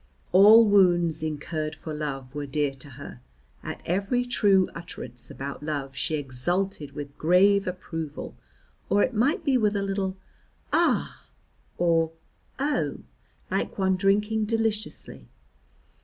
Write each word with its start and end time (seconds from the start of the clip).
All 0.31 0.65
wounds 0.65 1.21
incurred 1.21 1.75
for 1.75 1.93
love 1.93 2.33
were 2.33 2.47
dear 2.47 2.71
to 2.73 2.89
her; 2.89 3.21
at 3.61 3.81
every 3.85 4.25
true 4.25 4.67
utterance 4.73 5.29
about 5.29 5.61
love 5.61 5.95
she 5.95 6.15
exulted 6.15 6.93
with 6.93 7.15
grave 7.19 7.67
approval, 7.67 8.35
or 8.89 9.03
it 9.03 9.13
might 9.13 9.45
be 9.45 9.53
a 9.53 9.59
with 9.59 9.75
a 9.75 9.83
little 9.83 10.17
"ah!" 10.73 11.27
or 11.77 12.11
"oh!" 12.57 13.01
like 13.51 13.77
one 13.77 13.95
drinking 13.95 14.45
deliciously. 14.45 15.27